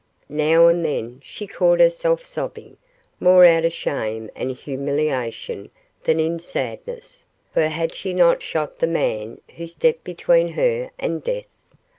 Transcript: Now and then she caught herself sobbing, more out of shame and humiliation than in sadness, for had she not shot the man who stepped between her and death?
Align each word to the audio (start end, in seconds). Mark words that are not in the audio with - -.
Now 0.29 0.65
and 0.67 0.83
then 0.83 1.21
she 1.23 1.45
caught 1.45 1.79
herself 1.79 2.25
sobbing, 2.25 2.77
more 3.19 3.45
out 3.45 3.65
of 3.65 3.71
shame 3.71 4.31
and 4.35 4.49
humiliation 4.49 5.69
than 6.05 6.19
in 6.19 6.39
sadness, 6.39 7.23
for 7.53 7.67
had 7.67 7.93
she 7.93 8.11
not 8.11 8.41
shot 8.41 8.79
the 8.79 8.87
man 8.87 9.41
who 9.57 9.67
stepped 9.67 10.03
between 10.03 10.47
her 10.53 10.89
and 10.97 11.23
death? 11.23 11.45